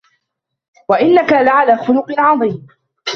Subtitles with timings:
[0.89, 2.67] وَإِنَّكَ لَعَلى خُلُقٍ عَظيمٍ